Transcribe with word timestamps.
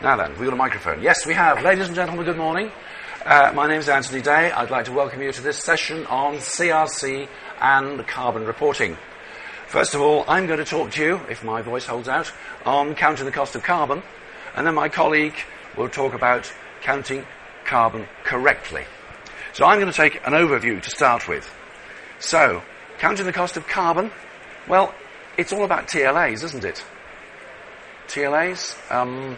Now 0.00 0.16
then, 0.16 0.30
we've 0.38 0.44
got 0.44 0.52
a 0.52 0.56
microphone. 0.56 1.02
Yes, 1.02 1.26
we 1.26 1.34
have. 1.34 1.60
Ladies 1.64 1.88
and 1.88 1.96
gentlemen, 1.96 2.24
good 2.24 2.36
morning. 2.36 2.70
Uh, 3.26 3.50
my 3.52 3.66
name 3.66 3.80
is 3.80 3.88
Anthony 3.88 4.22
Day. 4.22 4.52
I'd 4.52 4.70
like 4.70 4.84
to 4.84 4.92
welcome 4.92 5.20
you 5.20 5.32
to 5.32 5.42
this 5.42 5.58
session 5.58 6.06
on 6.06 6.36
CRC 6.36 7.26
and 7.60 8.06
carbon 8.06 8.44
reporting. 8.44 8.96
First 9.66 9.96
of 9.96 10.00
all, 10.00 10.24
I'm 10.28 10.46
going 10.46 10.60
to 10.60 10.64
talk 10.64 10.92
to 10.92 11.02
you, 11.02 11.20
if 11.28 11.42
my 11.42 11.62
voice 11.62 11.84
holds 11.84 12.06
out, 12.06 12.32
on 12.64 12.94
counting 12.94 13.24
the 13.24 13.32
cost 13.32 13.56
of 13.56 13.64
carbon, 13.64 14.04
and 14.54 14.64
then 14.64 14.76
my 14.76 14.88
colleague 14.88 15.34
will 15.76 15.88
talk 15.88 16.14
about 16.14 16.52
counting 16.80 17.26
carbon 17.64 18.06
correctly. 18.22 18.84
So 19.52 19.64
I'm 19.64 19.80
going 19.80 19.90
to 19.90 19.96
take 19.96 20.14
an 20.24 20.32
overview 20.32 20.80
to 20.80 20.90
start 20.90 21.26
with. 21.26 21.52
So, 22.20 22.62
counting 22.98 23.26
the 23.26 23.32
cost 23.32 23.56
of 23.56 23.66
carbon, 23.66 24.12
well, 24.68 24.94
it's 25.36 25.52
all 25.52 25.64
about 25.64 25.88
TLAs, 25.88 26.44
isn't 26.44 26.64
it? 26.64 26.84
TLAs, 28.06 28.76
um, 28.94 29.36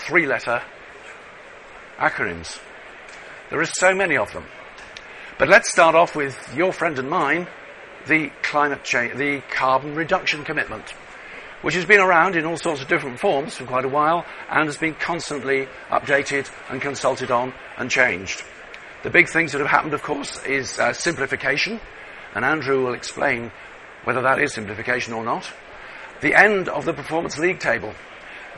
three 0.00 0.26
letter 0.26 0.62
acronyms. 1.98 2.58
There 3.50 3.60
are 3.60 3.66
so 3.66 3.94
many 3.94 4.16
of 4.16 4.32
them. 4.32 4.44
But 5.38 5.48
let's 5.48 5.70
start 5.70 5.94
off 5.94 6.16
with 6.16 6.36
your 6.54 6.72
friend 6.72 6.98
and 6.98 7.08
mine, 7.08 7.48
the 8.06 8.30
climate 8.42 8.84
change, 8.84 9.16
the 9.16 9.42
carbon 9.50 9.94
reduction 9.94 10.44
commitment, 10.44 10.90
which 11.62 11.74
has 11.74 11.84
been 11.84 12.00
around 12.00 12.36
in 12.36 12.46
all 12.46 12.56
sorts 12.56 12.80
of 12.80 12.88
different 12.88 13.20
forms 13.20 13.56
for 13.56 13.64
quite 13.64 13.84
a 13.84 13.88
while 13.88 14.24
and 14.48 14.66
has 14.66 14.78
been 14.78 14.94
constantly 14.94 15.68
updated 15.90 16.50
and 16.70 16.80
consulted 16.80 17.30
on 17.30 17.52
and 17.76 17.90
changed. 17.90 18.42
The 19.02 19.10
big 19.10 19.28
things 19.28 19.52
that 19.52 19.60
have 19.60 19.70
happened, 19.70 19.94
of 19.94 20.02
course, 20.02 20.42
is 20.44 20.78
uh, 20.78 20.92
simplification, 20.92 21.80
and 22.34 22.44
Andrew 22.44 22.84
will 22.84 22.94
explain 22.94 23.50
whether 24.04 24.22
that 24.22 24.40
is 24.40 24.52
simplification 24.52 25.12
or 25.12 25.24
not. 25.24 25.50
The 26.20 26.34
end 26.34 26.68
of 26.68 26.84
the 26.84 26.92
performance 26.92 27.38
league 27.38 27.60
table. 27.60 27.94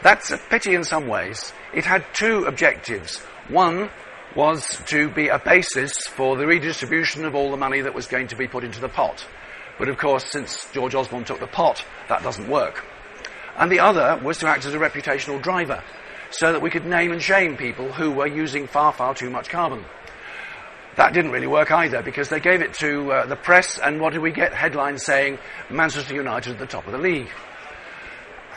That's 0.02 0.32
a 0.32 0.38
pity 0.38 0.74
in 0.74 0.82
some 0.84 1.06
ways. 1.06 1.52
It 1.72 1.84
had 1.84 2.04
two 2.12 2.44
objectives. 2.44 3.18
One 3.48 3.88
was 4.34 4.80
to 4.86 5.08
be 5.10 5.28
a 5.28 5.38
basis 5.38 6.06
for 6.08 6.36
the 6.36 6.46
redistribution 6.46 7.24
of 7.24 7.34
all 7.34 7.50
the 7.50 7.56
money 7.56 7.82
that 7.82 7.94
was 7.94 8.06
going 8.06 8.28
to 8.28 8.36
be 8.36 8.48
put 8.48 8.64
into 8.64 8.80
the 8.80 8.88
pot. 8.88 9.26
But 9.78 9.88
of 9.88 9.98
course, 9.98 10.24
since 10.30 10.66
George 10.72 10.94
Osborne 10.94 11.24
took 11.24 11.40
the 11.40 11.46
pot, 11.46 11.84
that 12.08 12.22
doesn't 12.22 12.48
work. 12.48 12.84
And 13.56 13.70
the 13.70 13.80
other 13.80 14.20
was 14.22 14.38
to 14.38 14.48
act 14.48 14.64
as 14.64 14.74
a 14.74 14.78
reputational 14.78 15.40
driver, 15.40 15.82
so 16.30 16.52
that 16.52 16.62
we 16.62 16.70
could 16.70 16.86
name 16.86 17.12
and 17.12 17.22
shame 17.22 17.56
people 17.56 17.92
who 17.92 18.10
were 18.10 18.26
using 18.26 18.66
far, 18.66 18.92
far 18.92 19.14
too 19.14 19.30
much 19.30 19.50
carbon. 19.50 19.84
That 20.96 21.12
didn't 21.12 21.30
really 21.30 21.46
work 21.46 21.70
either 21.70 22.02
because 22.02 22.28
they 22.28 22.40
gave 22.40 22.60
it 22.60 22.74
to 22.74 23.12
uh, 23.12 23.26
the 23.26 23.36
press, 23.36 23.78
and 23.78 24.00
what 24.00 24.12
did 24.12 24.22
we 24.22 24.30
get? 24.32 24.52
Headlines 24.52 25.04
saying 25.04 25.38
Manchester 25.70 26.14
United 26.14 26.52
at 26.52 26.58
the 26.58 26.66
top 26.66 26.86
of 26.86 26.92
the 26.92 26.98
league. 26.98 27.28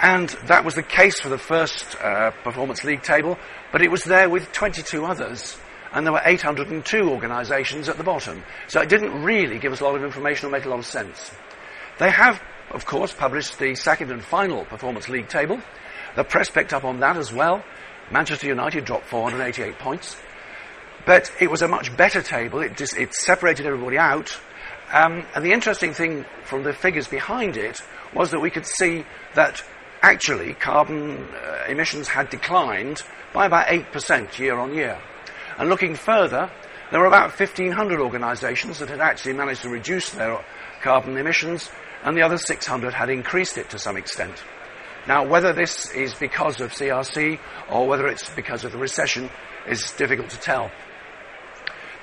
And 0.01 0.29
that 0.47 0.65
was 0.65 0.75
the 0.75 0.83
case 0.83 1.19
for 1.19 1.29
the 1.29 1.38
first 1.38 1.95
uh, 2.01 2.31
Performance 2.43 2.83
League 2.83 3.01
table, 3.01 3.38
but 3.71 3.81
it 3.81 3.89
was 3.89 4.03
there 4.03 4.29
with 4.29 4.51
22 4.51 5.05
others, 5.05 5.57
and 5.93 6.05
there 6.05 6.11
were 6.11 6.21
802 6.23 7.09
organisations 7.09 7.88
at 7.88 7.97
the 7.97 8.03
bottom. 8.03 8.43
So 8.67 8.81
it 8.81 8.89
didn't 8.89 9.23
really 9.23 9.57
give 9.57 9.71
us 9.71 9.79
a 9.79 9.85
lot 9.85 9.95
of 9.95 10.03
information 10.03 10.47
or 10.47 10.51
make 10.51 10.66
a 10.66 10.69
lot 10.69 10.79
of 10.79 10.85
sense. 10.85 11.31
They 11.97 12.11
have, 12.11 12.41
of 12.71 12.85
course, 12.85 13.13
published 13.13 13.57
the 13.57 13.75
second 13.75 14.11
and 14.11 14.21
final 14.21 14.66
Performance 14.66 15.07
League 15.07 15.29
table. 15.29 15.61
The 16.17 16.25
press 16.25 16.49
picked 16.49 16.73
up 16.73 16.83
on 16.83 16.99
that 16.99 17.16
as 17.16 17.31
well. 17.31 17.63
Manchester 18.11 18.47
United 18.47 18.83
dropped 18.85 19.05
488 19.05 19.79
points. 19.79 20.17
But 21.05 21.31
it 21.39 21.49
was 21.49 21.61
a 21.61 21.67
much 21.67 21.95
better 21.95 22.21
table. 22.21 22.59
It, 22.59 22.81
it 22.97 23.13
separated 23.13 23.66
everybody 23.66 23.97
out. 23.97 24.38
Um, 24.91 25.25
and 25.33 25.45
the 25.45 25.53
interesting 25.53 25.93
thing 25.93 26.25
from 26.43 26.63
the 26.63 26.73
figures 26.73 27.07
behind 27.07 27.57
it 27.57 27.79
was 28.13 28.31
that 28.31 28.39
we 28.39 28.49
could 28.49 28.66
see 28.66 29.05
that 29.35 29.63
actually 30.01 30.53
carbon 30.53 31.27
uh, 31.33 31.65
emissions 31.67 32.07
had 32.07 32.29
declined 32.29 33.01
by 33.33 33.45
about 33.45 33.67
8% 33.67 34.38
year 34.39 34.57
on 34.57 34.73
year. 34.73 34.99
And 35.57 35.69
looking 35.69 35.95
further, 35.95 36.51
there 36.91 36.99
were 36.99 37.07
about 37.07 37.38
1,500 37.38 37.99
organisations 37.99 38.79
that 38.79 38.89
had 38.89 39.01
actually 39.01 39.33
managed 39.33 39.63
to 39.63 39.69
reduce 39.69 40.11
their 40.11 40.44
carbon 40.81 41.17
emissions, 41.17 41.69
and 42.03 42.16
the 42.16 42.22
other 42.22 42.38
600 42.38 42.94
had 42.94 43.09
increased 43.09 43.57
it 43.57 43.69
to 43.72 43.79
some 43.79 43.97
extent. 43.97 44.44
Now, 45.07 45.28
whether 45.28 45.53
this 45.53 45.91
is 45.91 46.13
because 46.13 46.62
of 46.62 46.72
CRC 46.72 47.39
or 47.69 47.88
whether 47.88 48.07
it's 48.07 48.29
because 48.31 48.63
of 48.63 48.72
the 48.72 48.77
recession 48.77 49.29
is 49.67 49.91
difficult 49.91 50.29
to 50.31 50.39
tell. 50.39 50.72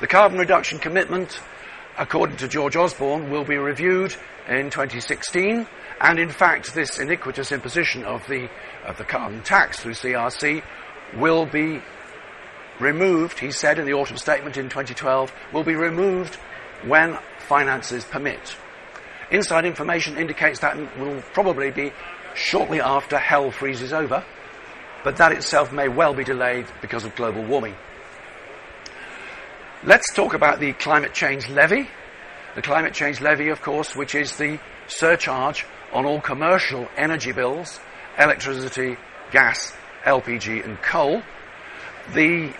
The 0.00 0.06
carbon 0.06 0.38
reduction 0.38 0.78
commitment, 0.78 1.40
according 1.98 2.36
to 2.38 2.48
George 2.48 2.76
Osborne, 2.76 3.30
will 3.30 3.44
be 3.44 3.56
reviewed 3.56 4.14
in 4.48 4.70
2016 4.70 5.66
and 6.02 6.18
in 6.18 6.30
fact, 6.30 6.74
this 6.74 6.98
iniquitous 6.98 7.52
imposition 7.52 8.02
of 8.02 8.26
the, 8.26 8.50
of 8.84 8.98
the 8.98 9.04
carbon 9.04 9.40
tax 9.42 9.78
through 9.78 9.92
CRC 9.92 10.62
will 11.16 11.46
be 11.46 11.80
removed, 12.80 13.38
he 13.38 13.52
said 13.52 13.78
in 13.78 13.86
the 13.86 13.92
autumn 13.94 14.16
statement 14.16 14.56
in 14.56 14.68
2012, 14.68 15.32
will 15.52 15.62
be 15.62 15.76
removed 15.76 16.34
when 16.84 17.16
finances 17.46 18.04
permit. 18.04 18.56
Inside 19.30 19.64
information 19.64 20.18
indicates 20.18 20.58
that 20.58 20.76
will 20.98 21.22
probably 21.32 21.70
be 21.70 21.92
shortly 22.34 22.80
after 22.80 23.16
hell 23.16 23.52
freezes 23.52 23.92
over, 23.92 24.24
but 25.04 25.18
that 25.18 25.30
itself 25.30 25.72
may 25.72 25.86
well 25.86 26.14
be 26.14 26.24
delayed 26.24 26.66
because 26.80 27.04
of 27.04 27.14
global 27.14 27.44
warming. 27.44 27.76
Let's 29.84 30.12
talk 30.12 30.34
about 30.34 30.58
the 30.58 30.72
climate 30.72 31.14
change 31.14 31.48
levy. 31.48 31.88
The 32.56 32.62
climate 32.62 32.92
change 32.92 33.20
levy, 33.20 33.50
of 33.50 33.62
course, 33.62 33.94
which 33.94 34.16
is 34.16 34.36
the 34.36 34.58
surcharge 34.86 35.66
on 35.92 36.06
all 36.06 36.20
commercial 36.20 36.88
energy 36.96 37.32
bills, 37.32 37.80
electricity, 38.18 38.96
gas, 39.30 39.72
LPG 40.04 40.64
and 40.64 40.80
coal. 40.82 41.22
The 42.14 42.52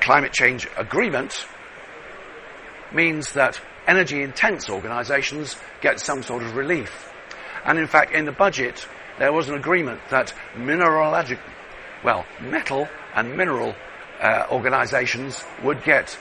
climate 0.00 0.32
change 0.32 0.68
agreement 0.76 1.46
means 2.92 3.32
that 3.32 3.60
energy 3.86 4.22
intense 4.22 4.70
organisations 4.70 5.56
get 5.80 6.00
some 6.00 6.22
sort 6.22 6.42
of 6.42 6.56
relief. 6.56 7.12
And 7.64 7.78
in 7.78 7.86
fact, 7.86 8.12
in 8.12 8.24
the 8.24 8.32
budget, 8.32 8.86
there 9.18 9.32
was 9.32 9.48
an 9.48 9.54
agreement 9.54 10.00
that 10.10 10.34
mineralogic, 10.54 11.38
well, 12.04 12.24
metal 12.40 12.88
and 13.14 13.36
mineral 13.36 13.74
uh, 14.20 14.46
organisations 14.50 15.42
would 15.62 15.82
get 15.82 16.18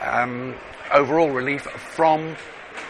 um, 0.00 0.54
overall 0.92 1.30
relief 1.30 1.62
from 1.62 2.36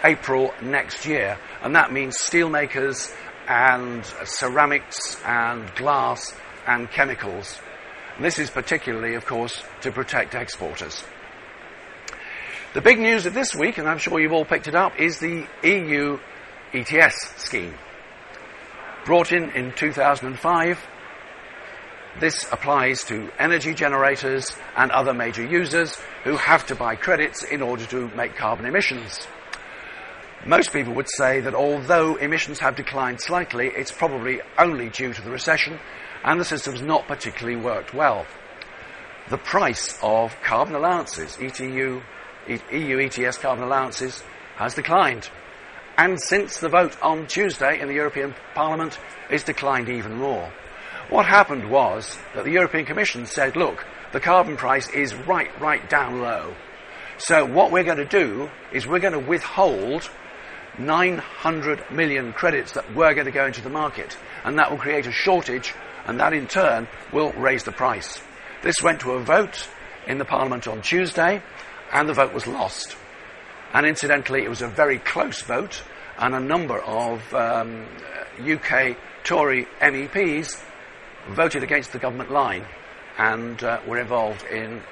April 0.04 0.52
next 0.62 1.06
year. 1.06 1.38
And 1.62 1.74
that 1.74 1.92
means 1.92 2.18
steelmakers 2.18 3.14
and 3.48 4.04
ceramics 4.24 5.20
and 5.24 5.72
glass 5.74 6.34
and 6.66 6.90
chemicals. 6.90 7.58
This 8.20 8.38
is 8.38 8.50
particularly, 8.50 9.14
of 9.14 9.26
course, 9.26 9.62
to 9.82 9.92
protect 9.92 10.34
exporters. 10.34 11.04
The 12.74 12.80
big 12.80 12.98
news 12.98 13.26
of 13.26 13.34
this 13.34 13.54
week, 13.54 13.78
and 13.78 13.88
I'm 13.88 13.98
sure 13.98 14.20
you've 14.20 14.32
all 14.32 14.44
picked 14.44 14.68
it 14.68 14.74
up, 14.74 14.98
is 14.98 15.18
the 15.18 15.46
EU 15.62 16.18
ETS 16.72 17.42
scheme. 17.42 17.74
Brought 19.04 19.32
in 19.32 19.50
in 19.50 19.72
2005, 19.72 20.78
this 22.18 22.46
applies 22.50 23.04
to 23.04 23.30
energy 23.38 23.74
generators 23.74 24.56
and 24.76 24.90
other 24.90 25.14
major 25.14 25.44
users 25.44 25.96
who 26.24 26.36
have 26.36 26.66
to 26.66 26.74
buy 26.74 26.96
credits 26.96 27.44
in 27.44 27.62
order 27.62 27.84
to 27.86 28.08
make 28.16 28.36
carbon 28.36 28.66
emissions. 28.66 29.26
Most 30.44 30.72
people 30.72 30.92
would 30.94 31.08
say 31.08 31.40
that 31.40 31.54
although 31.54 32.16
emissions 32.16 32.58
have 32.60 32.76
declined 32.76 33.20
slightly, 33.20 33.68
it's 33.68 33.90
probably 33.90 34.40
only 34.58 34.90
due 34.90 35.12
to 35.12 35.22
the 35.22 35.30
recession 35.30 35.78
and 36.24 36.40
the 36.40 36.44
system's 36.44 36.82
not 36.82 37.06
particularly 37.06 37.56
worked 37.56 37.94
well. 37.94 38.26
The 39.28 39.38
price 39.38 39.98
of 40.02 40.36
carbon 40.42 40.74
allowances, 40.74 41.36
ETU, 41.40 42.02
EU 42.48 42.98
ETS 42.98 43.38
carbon 43.38 43.64
allowances, 43.64 44.22
has 44.56 44.74
declined. 44.74 45.28
And 45.98 46.20
since 46.20 46.58
the 46.58 46.68
vote 46.68 46.96
on 47.02 47.26
Tuesday 47.26 47.80
in 47.80 47.88
the 47.88 47.94
European 47.94 48.34
Parliament, 48.54 48.98
it's 49.30 49.44
declined 49.44 49.88
even 49.88 50.14
more. 50.14 50.52
What 51.08 51.26
happened 51.26 51.70
was 51.70 52.18
that 52.34 52.44
the 52.44 52.52
European 52.52 52.84
Commission 52.84 53.26
said, 53.26 53.56
look, 53.56 53.84
the 54.12 54.20
carbon 54.20 54.56
price 54.56 54.88
is 54.90 55.14
right, 55.14 55.50
right 55.60 55.88
down 55.88 56.20
low. 56.20 56.54
So 57.18 57.46
what 57.46 57.72
we're 57.72 57.84
going 57.84 57.98
to 57.98 58.04
do 58.04 58.50
is 58.72 58.86
we're 58.86 59.00
going 59.00 59.12
to 59.12 59.18
withhold 59.18 60.10
900 60.78 61.90
million 61.90 62.32
credits 62.32 62.72
that 62.72 62.94
were 62.94 63.14
going 63.14 63.26
to 63.26 63.32
go 63.32 63.46
into 63.46 63.62
the 63.62 63.70
market. 63.70 64.16
And 64.44 64.58
that 64.58 64.70
will 64.70 64.78
create 64.78 65.06
a 65.06 65.12
shortage, 65.12 65.74
and 66.06 66.20
that 66.20 66.32
in 66.32 66.46
turn 66.46 66.88
will 67.12 67.32
raise 67.32 67.64
the 67.64 67.72
price. 67.72 68.20
This 68.62 68.82
went 68.82 69.00
to 69.00 69.12
a 69.12 69.20
vote 69.20 69.68
in 70.06 70.18
the 70.18 70.24
Parliament 70.24 70.66
on 70.66 70.82
Tuesday, 70.82 71.42
and 71.92 72.08
the 72.08 72.14
vote 72.14 72.32
was 72.32 72.46
lost. 72.46 72.96
And 73.72 73.86
incidentally, 73.86 74.42
it 74.42 74.48
was 74.48 74.62
a 74.62 74.68
very 74.68 74.98
close 74.98 75.42
vote, 75.42 75.82
and 76.18 76.34
a 76.34 76.40
number 76.40 76.80
of 76.80 77.34
um, 77.34 77.86
UK 78.40 78.96
Tory 79.24 79.66
MEPs 79.80 80.62
voted 81.30 81.62
against 81.62 81.92
the 81.92 81.98
government 81.98 82.30
line 82.30 82.64
and 83.18 83.62
uh, 83.62 83.80
were 83.86 83.98
involved 83.98 84.44
in, 84.46 84.82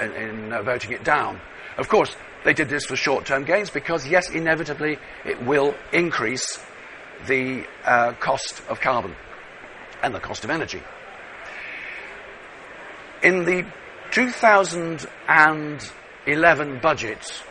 in, 0.00 0.12
in 0.12 0.52
uh, 0.52 0.62
voting 0.62 0.92
it 0.92 1.04
down. 1.04 1.40
Of 1.76 1.88
course, 1.88 2.14
they 2.44 2.52
did 2.52 2.68
this 2.68 2.86
for 2.86 2.94
short-term 2.96 3.44
gains 3.44 3.70
because, 3.70 4.06
yes, 4.06 4.30
inevitably 4.30 4.98
it 5.24 5.42
will 5.42 5.74
increase 5.92 6.60
the 7.26 7.66
uh, 7.84 8.12
cost 8.12 8.62
of 8.68 8.80
carbon 8.80 9.16
and 10.02 10.14
the 10.14 10.20
cost 10.20 10.44
of 10.44 10.50
energy. 10.50 10.82
In 13.22 13.44
the 13.44 13.66
2011 14.10 16.78
budget, 16.80 17.42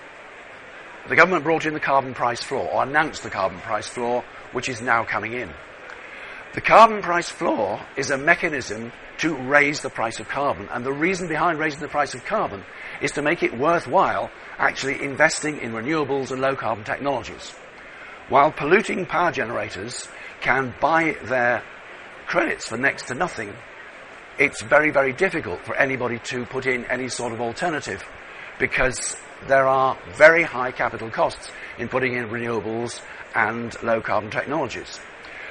the 1.10 1.16
government 1.16 1.44
brought 1.44 1.66
in 1.66 1.74
the 1.74 1.80
carbon 1.80 2.14
price 2.14 2.44
floor, 2.44 2.70
or 2.72 2.84
announced 2.84 3.24
the 3.24 3.30
carbon 3.30 3.60
price 3.60 3.88
floor, 3.88 4.24
which 4.52 4.70
is 4.70 4.82
now 4.82 5.04
coming 5.04 5.34
in. 5.34 5.50
The 6.54 6.62
carbon 6.62 7.02
price 7.02 7.30
floor 7.30 7.82
is 7.98 8.12
a 8.12 8.18
mechanism 8.18 8.92
to 9.18 9.36
raise 9.36 9.80
the 9.80 9.90
price 9.90 10.20
of 10.20 10.30
carbon. 10.30 10.70
And 10.72 10.86
the 10.86 10.94
reason 10.94 11.28
behind 11.28 11.58
raising 11.58 11.80
the 11.80 11.88
price 11.88 12.14
of 12.14 12.26
carbon 12.26 12.64
is 13.02 13.10
to 13.14 13.24
make 13.24 13.42
it 13.42 13.58
worthwhile 13.58 14.30
actually 14.60 15.02
investing 15.02 15.60
in 15.62 15.72
renewables 15.72 16.30
and 16.30 16.40
low 16.40 16.56
carbon 16.56 16.84
technologies. 16.84 17.56
While 18.30 18.52
polluting 18.52 19.08
power 19.08 19.32
generators 19.32 20.08
can 20.42 20.76
buy 20.80 21.18
their 21.24 21.64
credits 22.28 22.68
for 22.68 22.78
next 22.78 23.08
to 23.08 23.16
nothing, 23.16 23.52
it's 24.38 24.62
very, 24.62 24.92
very 24.92 25.12
difficult 25.12 25.66
for 25.66 25.76
anybody 25.76 26.20
to 26.26 26.46
put 26.46 26.68
in 26.68 26.86
any 26.86 27.10
sort 27.10 27.34
of 27.34 27.42
alternative 27.42 28.04
because 28.60 29.18
there 29.48 29.68
are 29.68 29.98
very 30.12 30.44
high 30.44 30.72
capital 30.72 31.10
costs 31.10 31.50
in 31.80 31.90
putting 31.90 32.14
in 32.14 32.30
renewables 32.30 33.02
and 33.34 33.76
low 33.82 34.02
carbon 34.02 34.30
technologies. 34.30 35.00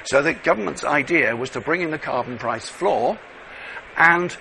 So 0.05 0.21
the 0.21 0.33
government's 0.33 0.83
idea 0.83 1.35
was 1.35 1.51
to 1.51 1.61
bring 1.61 1.81
in 1.81 1.91
the 1.91 1.97
carbon 1.97 2.37
price 2.37 2.67
floor 2.67 3.17
and, 3.95 4.35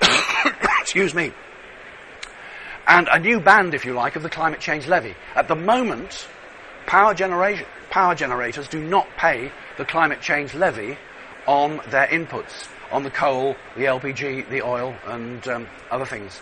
excuse 0.80 1.14
me, 1.14 1.32
and 2.86 3.08
a 3.08 3.18
new 3.18 3.38
band, 3.38 3.74
if 3.74 3.84
you 3.84 3.94
like, 3.94 4.16
of 4.16 4.22
the 4.22 4.30
climate 4.30 4.60
change 4.60 4.88
levy. 4.88 5.14
At 5.36 5.46
the 5.46 5.54
moment, 5.54 6.26
power, 6.86 7.14
genera- 7.14 7.64
power 7.90 8.14
generators 8.14 8.66
do 8.68 8.82
not 8.82 9.08
pay 9.16 9.52
the 9.78 9.84
climate 9.84 10.20
change 10.20 10.54
levy 10.54 10.98
on 11.46 11.80
their 11.90 12.08
inputs, 12.08 12.68
on 12.90 13.04
the 13.04 13.10
coal, 13.10 13.56
the 13.76 13.84
LPG, 13.84 14.48
the 14.50 14.62
oil, 14.62 14.94
and 15.06 15.46
um, 15.46 15.68
other 15.90 16.06
things. 16.06 16.40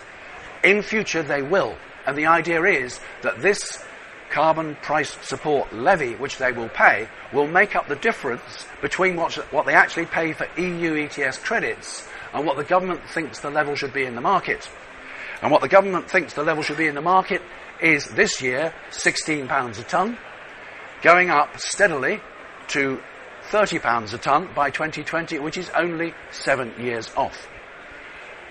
In 0.63 0.81
future, 0.81 1.21
they 1.21 1.41
will. 1.43 1.75
And 2.07 2.17
the 2.17 2.25
idea 2.25 2.63
is 2.63 2.99
that 3.21 3.41
this 3.41 3.83
carbon 4.31 4.75
price 4.81 5.17
support 5.21 5.71
levy, 5.73 6.15
which 6.15 6.37
they 6.37 6.51
will 6.51 6.69
pay, 6.69 7.07
will 7.33 7.47
make 7.47 7.75
up 7.75 7.87
the 7.87 7.95
difference 7.97 8.65
between 8.81 9.15
what, 9.15 9.33
what 9.51 9.65
they 9.65 9.73
actually 9.73 10.05
pay 10.05 10.33
for 10.33 10.47
EU 10.59 10.95
ETS 10.95 11.37
credits 11.37 12.07
and 12.33 12.45
what 12.45 12.57
the 12.57 12.63
government 12.63 13.01
thinks 13.09 13.39
the 13.39 13.49
level 13.49 13.75
should 13.75 13.93
be 13.93 14.05
in 14.05 14.15
the 14.15 14.21
market. 14.21 14.69
And 15.41 15.51
what 15.51 15.61
the 15.61 15.67
government 15.67 16.09
thinks 16.09 16.33
the 16.33 16.43
level 16.43 16.63
should 16.63 16.77
be 16.77 16.87
in 16.87 16.95
the 16.95 17.01
market 17.01 17.41
is 17.81 18.05
this 18.05 18.41
year 18.41 18.73
£16 18.91 19.79
a 19.79 19.83
tonne, 19.83 20.17
going 21.01 21.29
up 21.29 21.59
steadily 21.59 22.21
to 22.69 23.01
£30 23.49 24.13
a 24.13 24.17
tonne 24.17 24.49
by 24.55 24.69
2020, 24.69 25.39
which 25.39 25.57
is 25.57 25.69
only 25.71 26.13
seven 26.31 26.73
years 26.79 27.11
off. 27.17 27.47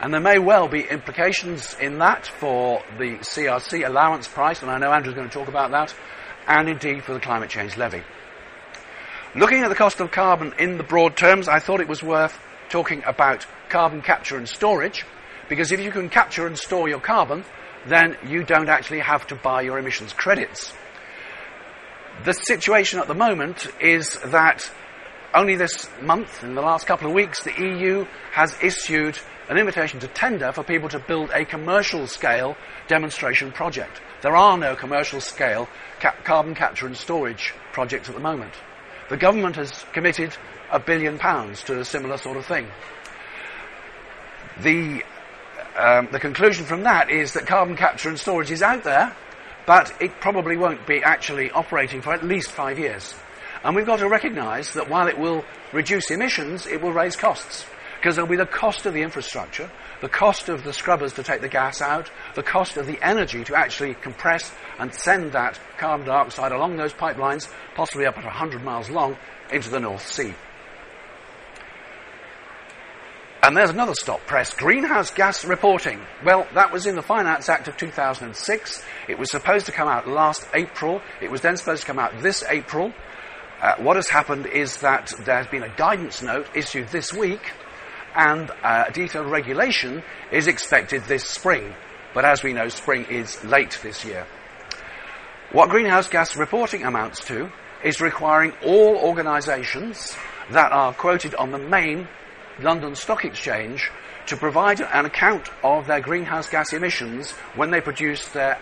And 0.01 0.15
there 0.15 0.21
may 0.21 0.39
well 0.39 0.67
be 0.67 0.81
implications 0.81 1.77
in 1.79 1.99
that 1.99 2.27
for 2.27 2.83
the 2.99 3.19
CRC 3.19 3.87
allowance 3.87 4.27
price, 4.27 4.63
and 4.63 4.71
I 4.71 4.79
know 4.79 4.91
Andrew's 4.91 5.15
going 5.15 5.29
to 5.29 5.33
talk 5.33 5.49
about 5.49 5.71
that, 5.73 5.95
and 6.47 6.71
indeed 6.71 7.05
for 7.05 7.13
the 7.13 7.21
climate 7.21 7.51
change 7.51 7.77
levy. 7.77 8.03
Looking 9.35 9.63
at 9.63 9.69
the 9.69 9.75
cost 9.75 10.01
of 10.01 10.11
carbon 10.11 10.55
in 10.59 10.79
the 10.79 10.83
broad 10.83 11.19
terms, 11.19 11.49
I 11.49 11.59
thought 11.59 11.83
it 11.83 11.89
was 11.89 12.03
worth 12.03 12.39
talking 12.71 13.03
about 13.07 13.47
carbon 13.69 14.01
capture 14.01 14.39
and 14.39 14.49
storage, 14.49 15.05
because 15.51 15.71
if 15.71 15.81
you 15.81 15.91
can 15.91 16.09
capture 16.09 16.47
and 16.47 16.57
store 16.57 16.89
your 16.89 17.01
carbon, 17.01 17.45
then 17.87 18.17
you 18.27 18.43
don't 18.43 18.71
actually 18.71 19.01
have 19.01 19.27
to 19.27 19.35
buy 19.35 19.61
your 19.61 19.79
emissions 19.79 20.15
credits. 20.15 20.73
The 22.25 22.33
situation 22.33 23.01
at 23.01 23.07
the 23.07 23.15
moment 23.15 23.67
is 23.81 24.19
that 24.25 24.71
only 25.35 25.57
this 25.57 25.89
month, 26.03 26.43
in 26.43 26.55
the 26.55 26.61
last 26.61 26.87
couple 26.87 27.09
of 27.09 27.15
weeks, 27.15 27.43
the 27.45 27.53
EU 27.53 28.05
has 28.33 28.57
issued 28.63 29.19
an 29.49 29.59
invitation 29.59 30.01
to 30.01 30.09
tender 30.09 30.53
for 30.53 30.63
people 30.63 30.89
to 30.89 30.99
build 30.99 31.31
a 31.31 31.45
commercial 31.45 32.07
scale 32.07 32.57
demonstration 32.89 33.53
project. 33.53 34.01
There 34.23 34.37
are 34.37 34.59
no 34.59 34.75
commercial 34.75 35.21
scale 35.21 35.69
ca- 36.01 36.17
carbon 36.25 36.55
capture 36.55 36.87
and 36.87 36.97
storage 36.97 37.55
projects 37.73 38.09
at 38.09 38.15
the 38.15 38.21
moment. 38.21 38.53
The 39.09 39.17
government 39.17 39.57
has 39.57 39.85
committed 39.93 40.37
a 40.71 40.79
billion 40.79 41.19
pounds 41.19 41.63
to 41.65 41.81
a 41.81 41.85
similar 41.85 42.17
sort 42.17 42.37
of 42.37 42.47
thing. 42.47 42.69
The, 44.63 45.03
um, 45.77 46.09
the 46.13 46.21
conclusion 46.21 46.65
from 46.65 46.83
that 46.85 47.11
is 47.11 47.33
that 47.35 47.47
carbon 47.47 47.77
capture 47.77 48.09
and 48.09 48.19
storage 48.19 48.51
is 48.51 48.63
out 48.63 48.85
there, 48.85 49.17
but 49.67 49.93
it 50.01 50.21
probably 50.21 50.57
won't 50.57 50.87
be 50.87 51.03
actually 51.03 51.51
operating 51.51 52.03
for 52.03 52.13
at 52.13 52.25
least 52.25 52.51
five 52.51 52.79
years. 52.79 53.15
And 53.63 53.77
we've 53.77 53.87
got 53.87 53.99
to 53.99 54.09
recognise 54.09 54.73
that 54.73 54.89
while 54.89 55.07
it 55.09 55.19
will 55.19 55.45
reduce 55.73 56.11
emissions, 56.11 56.67
it 56.67 56.81
will 56.81 56.93
raise 56.93 57.17
costs. 57.17 57.67
Because 57.99 58.17
there'll 58.17 58.31
be 58.31 58.37
the 58.37 58.47
cost 58.47 58.87
of 58.87 58.95
the 58.95 59.03
infrastructure, 59.03 59.71
the 60.01 60.09
cost 60.09 60.49
of 60.49 60.65
the 60.65 60.73
scrubbers 60.73 61.13
to 61.15 61.23
take 61.23 61.43
the 61.43 61.49
gas 61.51 61.83
out, 61.83 62.11
the 62.35 62.43
cost 62.43 62.79
of 62.79 62.87
the 62.87 62.99
energy 63.07 63.45
to 63.45 63.55
actually 63.55 63.93
compress 63.93 64.51
and 64.79 64.95
send 64.95 65.33
that 65.33 65.61
carbon 65.77 66.07
dioxide 66.07 66.53
along 66.53 66.77
those 66.77 66.95
pipelines, 66.95 67.53
possibly 67.75 68.07
up 68.07 68.17
at 68.17 68.25
100 68.25 68.65
miles 68.65 68.89
long, 68.89 69.19
into 69.53 69.69
the 69.69 69.81
North 69.81 70.07
Sea. 70.07 70.33
And 73.43 73.57
there's 73.57 73.71
another 73.71 73.95
stop 73.95 74.21
press. 74.27 74.55
Greenhouse 74.55 75.11
gas 75.11 75.45
reporting. 75.45 76.01
Well, 76.25 76.47
that 76.55 76.73
was 76.73 76.87
in 76.87 76.95
the 76.95 77.03
Finance 77.03 77.49
Act 77.49 77.69
of 77.69 77.77
2006. 77.77 78.85
It 79.09 79.19
was 79.19 79.31
supposed 79.31 79.67
to 79.67 79.73
come 79.73 79.89
out 79.89 80.07
last 80.07 80.47
April. 80.55 81.01
It 81.21 81.31
was 81.31 81.41
then 81.41 81.57
supposed 81.57 81.83
to 81.83 81.87
come 81.87 81.99
out 81.99 82.21
this 82.21 82.45
April. 82.49 82.93
Uh, 83.61 83.77
what 83.77 83.97
has 83.97 84.09
happened 84.09 84.47
is 84.47 84.81
that 84.81 85.13
there's 85.25 85.47
been 85.49 85.63
a 85.63 85.77
guidance 85.77 86.23
note 86.23 86.47
issued 86.55 86.89
this 86.89 87.13
week, 87.13 87.53
and 88.15 88.51
uh, 88.63 88.89
detailed 88.91 89.31
regulation 89.31 90.03
is 90.33 90.47
expected 90.47 91.05
this 91.05 91.25
spring. 91.25 91.75
But 92.15 92.25
as 92.25 92.43
we 92.43 92.55
know, 92.55 92.69
spring 92.69 93.05
is 93.11 93.43
late 93.45 93.79
this 93.83 94.05
year. 94.05 94.27
What 95.53 95.69
greenhouse 95.69 96.09
gas 96.09 96.37
reporting 96.37 96.85
amounts 96.85 97.25
to 97.27 97.51
is 97.85 98.01
requiring 98.01 98.53
all 98.65 98.97
organisations 98.97 100.17
that 100.51 100.73
are 100.73 100.95
quoted 100.95 101.35
on 101.35 101.51
the 101.51 101.59
main 101.59 102.09
London 102.61 102.95
Stock 102.95 103.25
Exchange 103.25 103.91
to 104.27 104.37
provide 104.37 104.81
an 104.81 105.05
account 105.07 105.51
of 105.63 105.87
their 105.87 106.01
greenhouse 106.01 106.49
gas 106.49 106.73
emissions 106.73 107.33
when 107.57 107.71
they 107.71 107.81
produce 107.81 108.27
their 108.29 108.59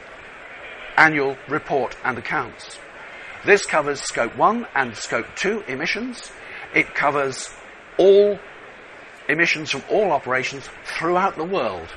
annual 0.96 1.36
report 1.48 1.96
and 2.04 2.18
accounts. 2.18 2.78
This 3.44 3.64
covers 3.64 4.00
scope 4.00 4.36
1 4.36 4.66
and 4.74 4.96
scope 4.96 5.26
2 5.36 5.64
emissions. 5.68 6.30
It 6.74 6.94
covers 6.94 7.50
all 7.98 8.38
emissions 9.28 9.70
from 9.70 9.82
all 9.90 10.12
operations 10.12 10.68
throughout 10.84 11.36
the 11.36 11.44
world. 11.44 11.88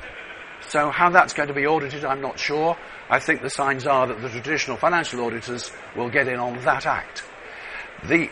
So 0.69 0.89
how 0.89 1.09
that's 1.09 1.33
going 1.33 1.47
to 1.47 1.53
be 1.53 1.65
audited, 1.65 2.05
I'm 2.05 2.21
not 2.21 2.39
sure. 2.39 2.77
I 3.09 3.19
think 3.19 3.41
the 3.41 3.49
signs 3.49 3.85
are 3.85 4.07
that 4.07 4.21
the 4.21 4.29
traditional 4.29 4.77
financial 4.77 5.25
auditors 5.25 5.71
will 5.95 6.09
get 6.09 6.27
in 6.27 6.39
on 6.39 6.61
that 6.63 6.85
act. 6.85 7.23
The, 8.07 8.29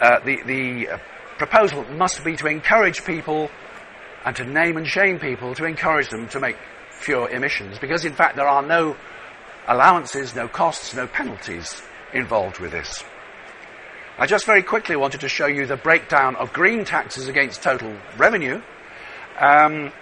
uh, 0.00 0.20
the, 0.24 0.42
the 0.46 0.88
uh, 0.88 0.98
proposal 1.38 1.84
must 1.84 2.24
be 2.24 2.36
to 2.36 2.46
encourage 2.46 3.04
people 3.04 3.50
and 4.24 4.34
to 4.36 4.44
name 4.44 4.76
and 4.76 4.86
shame 4.86 5.18
people 5.18 5.54
to 5.54 5.64
encourage 5.64 6.08
them 6.08 6.28
to 6.28 6.40
make 6.40 6.56
fewer 6.98 7.28
emissions 7.28 7.78
because 7.78 8.04
in 8.04 8.12
fact 8.12 8.36
there 8.36 8.48
are 8.48 8.62
no 8.62 8.96
allowances, 9.66 10.34
no 10.34 10.48
costs, 10.48 10.94
no 10.94 11.06
penalties 11.06 11.82
involved 12.12 12.58
with 12.58 12.72
this. 12.72 13.04
I 14.18 14.26
just 14.26 14.46
very 14.46 14.62
quickly 14.62 14.96
wanted 14.96 15.20
to 15.20 15.28
show 15.28 15.46
you 15.46 15.66
the 15.66 15.76
breakdown 15.76 16.36
of 16.36 16.52
green 16.52 16.84
taxes 16.84 17.28
against 17.28 17.62
total 17.62 17.94
revenue. 18.16 18.62
Um, 19.38 19.92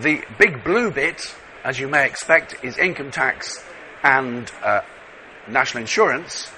the 0.00 0.22
big 0.38 0.62
blue 0.62 0.90
bit, 0.90 1.34
as 1.64 1.80
you 1.80 1.88
may 1.88 2.06
expect, 2.06 2.62
is 2.62 2.78
income 2.78 3.10
tax 3.10 3.64
and 4.02 4.50
uh, 4.62 4.82
national 5.48 5.80
insurance. 5.80 6.50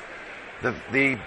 The, 0.61 0.75
the 0.92 1.19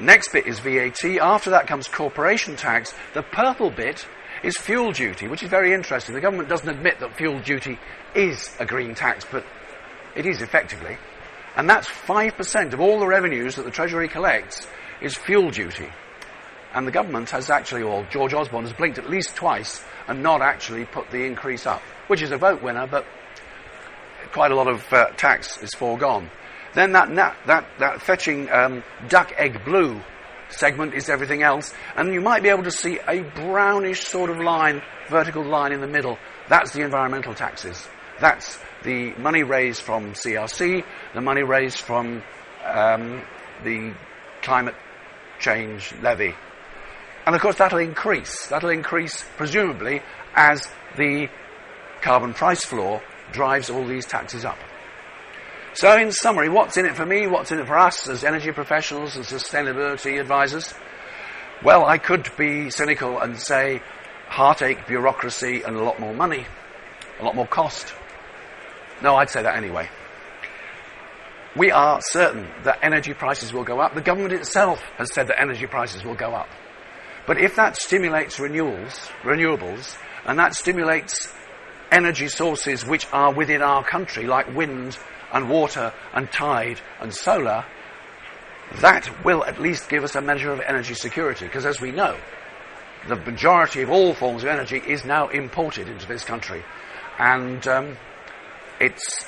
Next 0.00 0.32
bit 0.32 0.46
is 0.46 0.60
VAT. 0.60 1.04
After 1.20 1.50
that 1.50 1.66
comes 1.66 1.86
corporation 1.86 2.56
tax. 2.56 2.94
The 3.12 3.22
purple 3.22 3.70
bit 3.70 4.06
is 4.42 4.56
fuel 4.56 4.92
duty, 4.92 5.28
which 5.28 5.42
is 5.42 5.50
very 5.50 5.74
interesting. 5.74 6.14
The 6.14 6.22
government 6.22 6.48
doesn't 6.48 6.68
admit 6.68 7.00
that 7.00 7.16
fuel 7.16 7.38
duty 7.40 7.78
is 8.14 8.50
a 8.58 8.64
green 8.64 8.94
tax, 8.94 9.26
but 9.30 9.44
it 10.16 10.26
is 10.26 10.42
effectively. 10.42 10.96
And 11.56 11.68
that's 11.68 11.88
5% 11.88 12.72
of 12.72 12.80
all 12.80 13.00
the 13.00 13.06
revenues 13.06 13.56
that 13.56 13.64
the 13.64 13.70
Treasury 13.70 14.08
collects 14.08 14.66
is 15.00 15.16
fuel 15.16 15.50
duty. 15.50 15.88
And 16.72 16.86
the 16.86 16.92
government 16.92 17.30
has 17.30 17.50
actually, 17.50 17.82
or 17.82 18.04
George 18.10 18.32
Osborne 18.32 18.64
has 18.64 18.72
blinked 18.72 18.98
at 18.98 19.10
least 19.10 19.34
twice 19.34 19.82
and 20.06 20.22
not 20.22 20.40
actually 20.40 20.84
put 20.84 21.10
the 21.10 21.24
increase 21.24 21.66
up, 21.66 21.82
which 22.06 22.22
is 22.22 22.30
a 22.30 22.38
vote 22.38 22.62
winner, 22.62 22.86
but 22.86 23.04
quite 24.32 24.52
a 24.52 24.54
lot 24.54 24.68
of 24.68 24.92
uh, 24.92 25.10
tax 25.16 25.60
is 25.62 25.70
foregone. 25.74 26.30
Then 26.74 26.92
that, 26.92 27.14
that, 27.16 27.36
that, 27.46 27.66
that 27.80 28.02
fetching 28.02 28.50
um, 28.50 28.84
duck 29.08 29.32
egg 29.36 29.64
blue 29.64 30.00
segment 30.50 30.94
is 30.94 31.08
everything 31.08 31.42
else. 31.42 31.72
And 31.96 32.12
you 32.14 32.20
might 32.20 32.42
be 32.42 32.48
able 32.48 32.64
to 32.64 32.70
see 32.70 32.98
a 33.06 33.22
brownish 33.22 34.06
sort 34.06 34.30
of 34.30 34.38
line, 34.38 34.82
vertical 35.08 35.44
line 35.44 35.72
in 35.72 35.80
the 35.80 35.88
middle. 35.88 36.18
That's 36.48 36.72
the 36.72 36.82
environmental 36.82 37.34
taxes. 37.34 37.88
That's 38.20 38.58
the 38.82 39.12
money 39.14 39.42
raised 39.42 39.82
from 39.82 40.12
CRC, 40.12 40.84
the 41.14 41.20
money 41.20 41.42
raised 41.42 41.78
from 41.78 42.22
um, 42.64 43.22
the 43.64 43.94
climate 44.42 44.74
change 45.38 45.92
levy. 46.02 46.34
And 47.26 47.34
of 47.34 47.40
course, 47.40 47.56
that'll 47.56 47.78
increase. 47.78 48.46
That'll 48.46 48.70
increase, 48.70 49.24
presumably, 49.36 50.02
as 50.34 50.66
the 50.96 51.28
carbon 52.00 52.34
price 52.34 52.64
floor 52.64 53.02
drives 53.32 53.70
all 53.70 53.86
these 53.86 54.06
taxes 54.06 54.44
up. 54.44 54.58
So, 55.74 55.96
in 55.96 56.10
summary, 56.10 56.48
what's 56.48 56.76
in 56.76 56.86
it 56.86 56.96
for 56.96 57.06
me? 57.06 57.26
What's 57.26 57.52
in 57.52 57.60
it 57.60 57.66
for 57.66 57.78
us 57.78 58.08
as 58.08 58.24
energy 58.24 58.50
professionals 58.50 59.14
and 59.14 59.24
sustainability 59.24 60.20
advisors? 60.20 60.74
Well, 61.62 61.84
I 61.84 61.98
could 61.98 62.28
be 62.36 62.70
cynical 62.70 63.20
and 63.20 63.38
say 63.38 63.82
heartache, 64.26 64.86
bureaucracy, 64.88 65.62
and 65.62 65.76
a 65.76 65.82
lot 65.82 66.00
more 66.00 66.14
money, 66.14 66.46
a 67.20 67.24
lot 67.24 67.36
more 67.36 67.46
cost. 67.46 67.94
No, 69.02 69.16
I'd 69.16 69.30
say 69.30 69.42
that 69.42 69.56
anyway. 69.56 69.88
We 71.56 71.72
are 71.72 72.00
certain 72.00 72.48
that 72.64 72.78
energy 72.82 73.12
prices 73.12 73.52
will 73.52 73.64
go 73.64 73.80
up. 73.80 73.94
The 73.94 74.00
government 74.00 74.32
itself 74.34 74.80
has 74.98 75.12
said 75.12 75.26
that 75.28 75.40
energy 75.40 75.66
prices 75.66 76.04
will 76.04 76.14
go 76.14 76.32
up. 76.32 76.48
But 77.26 77.38
if 77.38 77.56
that 77.56 77.76
stimulates 77.76 78.38
renewals, 78.38 79.08
renewables, 79.22 79.96
and 80.26 80.38
that 80.38 80.54
stimulates 80.54 81.32
energy 81.90 82.28
sources 82.28 82.84
which 82.84 83.06
are 83.12 83.32
within 83.32 83.62
our 83.62 83.84
country, 83.84 84.26
like 84.26 84.54
wind 84.54 84.96
and 85.32 85.48
water 85.48 85.92
and 86.12 86.30
tide 86.30 86.80
and 87.00 87.14
solar, 87.14 87.64
that 88.76 89.24
will 89.24 89.44
at 89.44 89.60
least 89.60 89.88
give 89.88 90.04
us 90.04 90.14
a 90.14 90.20
measure 90.20 90.52
of 90.52 90.60
energy 90.60 90.94
security. 90.94 91.46
Because 91.46 91.66
as 91.66 91.80
we 91.80 91.90
know, 91.90 92.16
the 93.08 93.16
majority 93.16 93.82
of 93.82 93.90
all 93.90 94.14
forms 94.14 94.42
of 94.42 94.48
energy 94.48 94.78
is 94.78 95.04
now 95.04 95.28
imported 95.28 95.88
into 95.88 96.06
this 96.06 96.24
country. 96.24 96.64
And 97.18 97.66
um, 97.66 97.96
its 98.80 99.26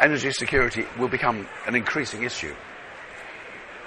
energy 0.00 0.30
security 0.30 0.86
will 0.98 1.08
become 1.08 1.48
an 1.66 1.74
increasing 1.74 2.22
issue. 2.22 2.54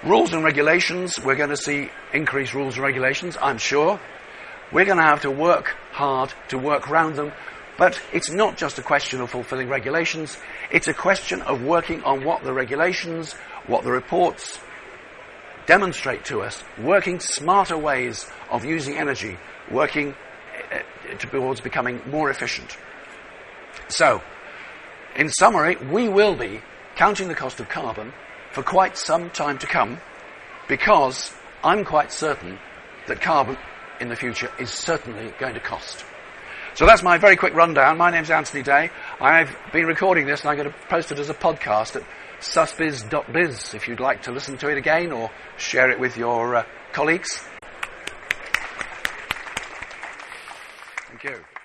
Rules 0.04 0.34
and 0.34 0.44
regulations, 0.44 1.20
we're 1.20 1.36
going 1.36 1.50
to 1.50 1.58
see 1.58 1.90
increased 2.14 2.54
rules 2.54 2.76
and 2.76 2.84
regulations, 2.84 3.38
I'm 3.42 3.58
sure. 3.58 4.00
We're 4.72 4.86
going 4.86 4.98
to 4.98 5.04
have 5.04 5.22
to 5.22 5.32
work 5.32 5.76
hard 5.92 6.34
to 6.50 6.58
work 6.58 6.90
around 6.90 7.16
them, 7.16 7.32
but 7.78 8.00
it's 8.14 8.30
not 8.30 8.58
just 8.58 8.78
a 8.78 8.82
question 8.82 9.20
of 9.20 9.30
fulfilling 9.30 9.68
regulations, 9.68 10.38
it's 10.72 10.88
a 10.88 10.94
question 10.94 11.42
of 11.42 11.64
working 11.64 12.04
on 12.04 12.24
what 12.24 12.44
the 12.44 12.54
regulations, 12.54 13.34
what 13.68 13.84
the 13.84 13.92
reports 13.92 14.60
demonstrate 15.66 16.26
to 16.26 16.42
us, 16.42 16.64
working 16.78 17.20
smarter 17.20 17.78
ways 17.78 18.26
of 18.50 18.66
using 18.66 18.98
energy, 18.98 19.38
working 19.70 20.16
uh, 20.72 21.16
towards 21.18 21.62
becoming 21.62 22.02
more 22.10 22.30
efficient. 22.30 22.78
So, 23.88 24.22
in 25.20 25.28
summary, 25.28 25.76
we 25.76 26.08
will 26.08 26.36
be 26.36 26.62
counting 26.96 27.28
the 27.28 27.36
cost 27.36 27.60
of 27.60 27.68
carbon 27.68 28.14
for 28.52 28.64
quite 28.64 28.98
some 28.98 29.30
time 29.30 29.58
to 29.60 29.68
come 29.68 30.00
because 30.70 31.34
I'm 31.62 31.84
quite 31.84 32.14
certain 32.14 32.58
that 33.08 33.20
carbon 33.20 33.58
in 34.00 34.08
the 34.08 34.16
future 34.16 34.50
is 34.60 34.70
certainly 34.70 35.34
going 35.38 35.56
to 35.56 35.60
cost. 35.60 36.06
So 36.74 36.86
that's 36.86 37.04
my 37.04 37.18
very 37.18 37.36
quick 37.36 37.54
rundown. 37.54 37.98
My 37.98 38.12
name's 38.12 38.32
Anthony 38.32 38.64
Day. 38.64 38.92
I've 39.20 39.54
been 39.74 39.88
recording 39.88 40.26
this 40.26 40.42
and 40.42 40.52
I'm 40.52 40.58
going 40.58 40.72
to 40.72 40.78
post 40.88 41.12
it 41.12 41.20
as 41.20 41.30
a 41.30 41.34
podcast 41.34 41.98
at 41.98 42.04
susbiz.biz 42.40 43.74
if 43.74 43.90
you'd 43.90 44.00
like 44.00 44.24
to 44.24 44.32
listen 44.32 44.58
to 44.60 44.70
it 44.70 44.78
again 44.78 45.12
or 45.12 45.30
share 45.58 45.92
it 45.92 46.00
with 46.00 46.16
your 46.16 46.56
uh, 46.56 46.66
colleagues. 46.94 47.44
Thank 51.10 51.24
you. 51.26 51.59